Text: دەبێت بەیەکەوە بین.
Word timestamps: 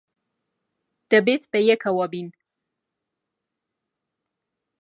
دەبێت 1.11 1.43
بەیەکەوە 1.51 2.05
بین. 2.13 2.29